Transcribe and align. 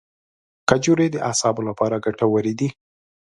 کجورې 0.69 1.07
د 1.11 1.17
اعصابو 1.27 1.61
لپاره 1.69 2.01
ګټورې 2.05 2.53
دي. 2.59 2.69